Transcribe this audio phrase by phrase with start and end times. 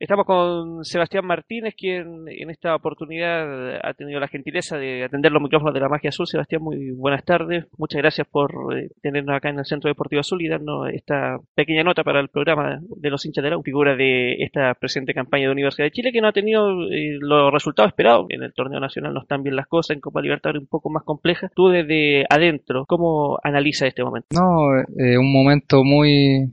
[0.00, 5.42] Estamos con Sebastián Martínez, quien en esta oportunidad ha tenido la gentileza de atender los
[5.42, 6.26] micrófonos de la Magia Azul.
[6.26, 7.66] Sebastián, muy buenas tardes.
[7.76, 11.84] Muchas gracias por eh, tenernos acá en el Centro Deportivo Azul y darnos esta pequeña
[11.84, 15.52] nota para el programa de los hinchas de la figura de esta presente campaña de
[15.52, 18.24] Universidad de Chile, que no ha tenido eh, los resultados esperados.
[18.30, 21.04] En el torneo nacional no están bien las cosas, en Copa Libertadores un poco más
[21.04, 21.50] compleja.
[21.54, 24.28] Tú desde adentro, ¿cómo analizas este momento?
[24.32, 26.50] No, eh, un momento muy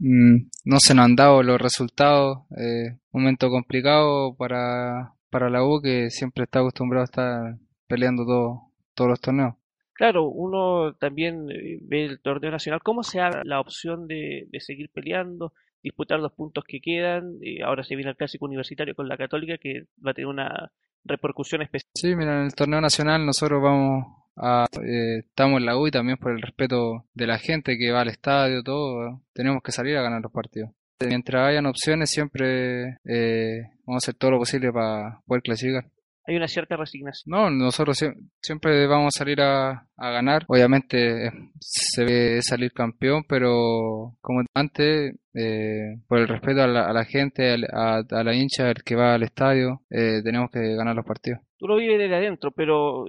[0.00, 2.38] no se nos han dado los resultados.
[2.56, 8.62] Eh, momento complicado para, para la U que siempre está acostumbrado a estar peleando todo,
[8.94, 9.54] todos los torneos.
[9.92, 12.80] Claro, uno también eh, ve el torneo nacional.
[12.82, 15.52] ¿Cómo se da la opción de, de seguir peleando,
[15.82, 17.36] disputar los puntos que quedan?
[17.42, 20.72] y ahora se viene el clásico universitario con la Católica que va a tener una
[21.04, 21.90] repercusión especial.
[21.94, 26.18] Sí, mira, en el torneo nacional nosotros vamos eh, estamos en la U y también
[26.18, 30.02] por el respeto de la gente que va al estadio, todo, tenemos que salir a
[30.02, 30.70] ganar los partidos.
[31.06, 35.84] Mientras hayan opciones, siempre eh, vamos a hacer todo lo posible para poder clasificar
[36.30, 37.24] hay una cierta resignación.
[37.26, 37.98] No, nosotros
[38.40, 40.44] siempre vamos a salir a, ganar.
[40.46, 47.04] Obviamente eh, se ve salir campeón, pero como antes, eh, por el respeto a la,
[47.04, 51.40] gente, a, la hincha, el que va al estadio, eh, tenemos que ganar los partidos.
[51.58, 53.04] Tú lo vives desde adentro, pero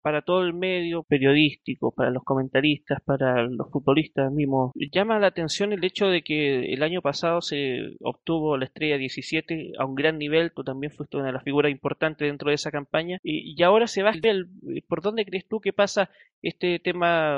[0.00, 5.72] para todo el medio periodístico, para los comentaristas, para los futbolistas mismos, llama la atención
[5.72, 10.18] el hecho de que el año pasado se obtuvo la estrella 17 a un gran
[10.18, 13.88] nivel, tú también fuiste una de las figuras importantes dentro de esa campaña, y, ahora
[13.88, 14.46] se va a ver,
[14.86, 16.10] ¿por dónde crees tú que pasa
[16.42, 17.36] este tema,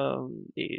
[0.55, 0.79] eh,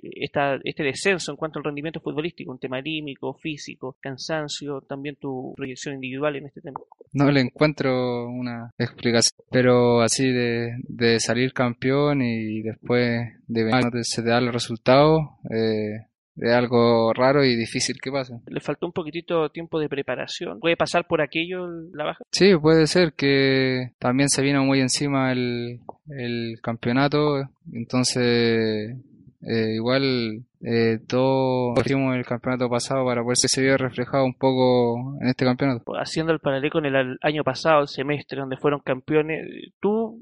[0.63, 5.95] este descenso en cuanto al rendimiento futbolístico, un tema anímico, físico, cansancio, también tu proyección
[5.95, 6.79] individual en este tema?
[7.11, 13.63] No le encuentro una explicación, pero así de, de salir campeón campeón y después de
[13.63, 18.33] venir se te da el resultado, eh, es algo raro y difícil que pase.
[18.47, 20.59] ¿Le faltó un poquitito tiempo de preparación?
[20.59, 22.23] ¿Puede pasar por aquello la baja?
[22.31, 28.97] Sí, puede ser que también se vino muy encima el, el campeonato, entonces
[29.45, 34.35] eh, igual eh, todos hicimos el campeonato pasado para ver si se vio reflejado un
[34.35, 35.83] poco en este campeonato.
[35.99, 39.45] Haciendo el paralelo con el año pasado, el semestre donde fueron campeones,
[39.81, 40.19] ¿tú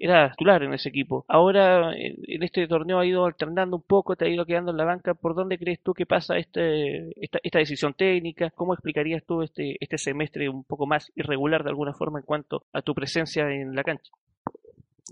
[0.00, 1.24] era titular en ese equipo.
[1.28, 4.84] Ahora en este torneo ha ido alternando un poco, te ha ido quedando en la
[4.84, 5.14] banca.
[5.14, 8.50] ¿Por dónde crees tú que pasa este, esta, esta decisión técnica?
[8.50, 12.64] ¿Cómo explicarías tú este, este semestre un poco más irregular de alguna forma en cuanto
[12.72, 14.10] a tu presencia en la cancha?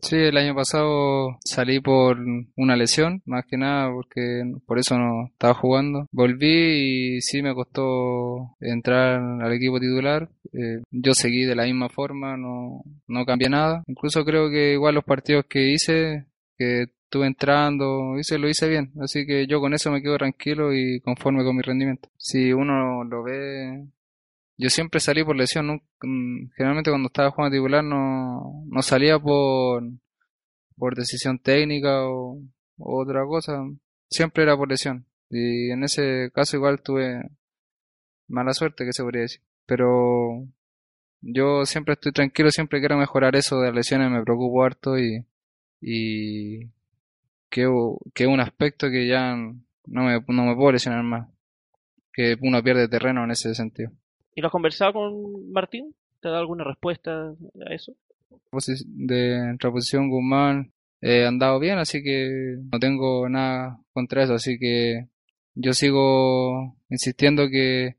[0.02, 2.18] Sí, el año pasado salí por
[2.56, 6.06] una lesión, más que nada porque por eso no estaba jugando.
[6.12, 10.28] Volví y sí me costó entrar al equipo titular.
[10.52, 13.82] Eh, yo seguí de la misma forma, no, no cambié nada.
[13.86, 16.26] Incluso creo que igual los partidos que hice,
[16.58, 18.92] que estuve entrando, hice, lo hice bien.
[19.00, 22.08] Así que yo con eso me quedo tranquilo y conforme con mi rendimiento.
[22.18, 23.86] Si uno lo ve
[24.58, 29.82] yo siempre salí por lesión, mm, generalmente cuando estaba jugando titular no, no salía por,
[30.76, 32.40] por decisión técnica o,
[32.78, 33.64] otra cosa,
[34.10, 35.06] siempre era por lesión.
[35.30, 37.22] Y en ese caso igual tuve
[38.28, 39.42] mala suerte, que se podría decir.
[39.66, 40.46] Pero
[41.20, 45.26] yo siempre estoy tranquilo, siempre quiero mejorar eso de las lesiones, me preocupo harto y,
[45.80, 46.66] y
[47.50, 47.68] que,
[48.14, 51.28] que es un aspecto que ya no me, no me puedo lesionar más,
[52.12, 53.92] que uno pierde terreno en ese sentido.
[54.36, 55.94] ¿Y lo has conversado con Martín?
[56.20, 57.94] ¿Te ha dado alguna respuesta a eso?
[58.84, 65.08] De posición Guzmán he andado bien, así que no tengo nada contra eso, así que
[65.54, 67.96] yo sigo insistiendo que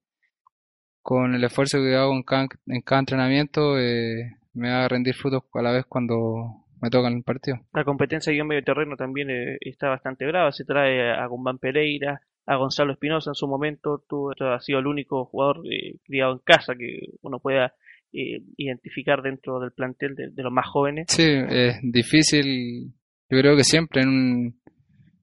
[1.02, 5.16] con el esfuerzo que hago en cada, en cada entrenamiento eh, me va a rendir
[5.16, 7.58] frutos a la vez cuando me toca el partido.
[7.74, 12.22] La competencia en medio terreno también eh, está bastante brava, se trae a Guzmán Pereira,
[12.48, 16.40] a Gonzalo Espinosa en su momento, tú has sido el único jugador eh, criado en
[16.40, 17.74] casa que uno pueda
[18.14, 21.08] eh, identificar dentro del plantel de, los más jóvenes.
[21.10, 22.94] Sí, es difícil.
[23.30, 24.62] Yo creo que siempre en un,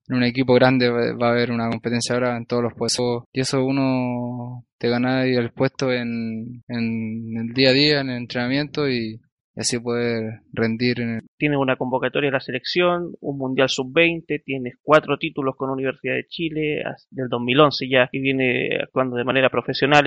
[0.09, 3.25] en un equipo grande va a haber una competencia ahora en todos los puestos.
[3.33, 8.19] Y eso uno te gana el puesto en, en el día a día, en el
[8.19, 9.19] entrenamiento y,
[9.57, 11.01] y así poder rendir.
[11.01, 16.15] En Tienes una convocatoria de la selección, un Mundial Sub-20, tienes cuatro títulos con Universidad
[16.15, 20.05] de Chile, del 2011 ya, y viene actuando de manera profesional.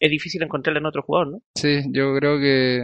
[0.00, 1.38] Es difícil encontrarla en otro jugador, ¿no?
[1.54, 2.78] Sí, yo creo que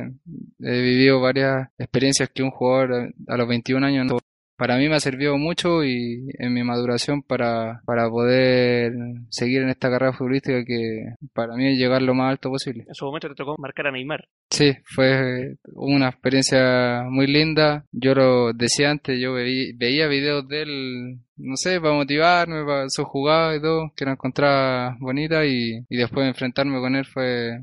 [0.60, 4.19] he vivido varias experiencias que un jugador a los 21 años no
[4.58, 8.93] para mí me ha servido mucho y en mi maduración para, para poder
[9.31, 12.84] seguir en esta carrera futbolística que para mí es llegar lo más alto posible.
[12.88, 14.28] En su momento te tocó marcar a Neymar.
[14.50, 17.84] Sí, fue una experiencia muy linda.
[17.93, 23.04] Yo lo decía antes, yo veía videos de él, no sé, para motivarme, para su
[23.04, 27.61] jugada y todo, que lo encontraba bonita y, y después enfrentarme con él fue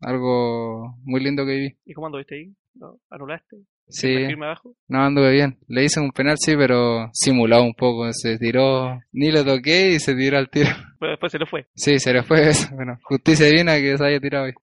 [0.00, 1.76] algo muy lindo que viví.
[1.84, 2.54] ¿Y cómo anduviste ahí?
[2.74, 2.98] ¿No?
[3.10, 3.58] ¿Anulaste?
[3.88, 4.26] Sí,
[4.88, 5.58] no anduve bien.
[5.66, 8.12] Le hice un penal, sí, pero simulado un poco.
[8.12, 10.70] Se tiró, ni lo toqué y se tiró al tiro.
[10.98, 11.66] Pero después se lo fue.
[11.74, 12.68] Sí, se le fue eso.
[12.74, 14.52] Bueno, justicia divina que se haya tirado ahí.